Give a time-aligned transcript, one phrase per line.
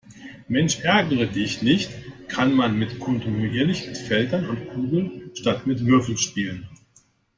[0.47, 1.91] Mensch-ärgere-dich-nicht
[2.27, 6.67] kann man mit kontinuierlichen Feldern und Kugeln statt Würfeln spielen.